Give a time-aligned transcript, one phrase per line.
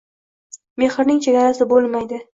[0.83, 2.25] Mehrning chegarasi bo‘lmaydi